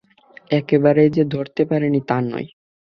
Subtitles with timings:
[0.51, 2.47] একেবারেই যে ধরতে পারি নি, তা নয়।